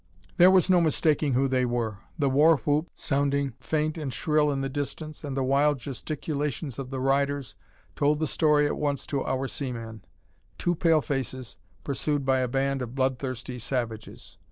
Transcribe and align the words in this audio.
There 0.37 0.49
was 0.49 0.67
no 0.67 0.81
mistaking 0.81 1.33
who 1.33 1.47
they 1.47 1.63
were. 1.63 1.99
The 2.17 2.27
war 2.31 2.57
whoop, 2.57 2.89
sounding 2.95 3.53
faint 3.59 3.99
and 3.99 4.11
shrill 4.11 4.49
in 4.49 4.61
the 4.61 4.67
distance, 4.67 5.23
and 5.23 5.37
the 5.37 5.43
wild 5.43 5.77
gesticulations 5.77 6.79
of 6.79 6.89
the 6.89 6.99
riders, 6.99 7.53
told 7.95 8.17
the 8.17 8.25
story 8.25 8.65
at 8.65 8.77
once 8.79 9.05
to 9.05 9.23
our 9.23 9.47
seaman 9.47 10.03
two 10.57 10.73
pale 10.73 11.01
faces, 11.03 11.55
pursued 11.83 12.25
by 12.25 12.39
a 12.39 12.47
band 12.47 12.81
of 12.81 12.95
bloodthirsty 12.95 13.59
savages! 13.59 14.39